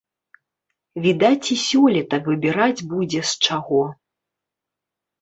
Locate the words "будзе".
2.97-3.21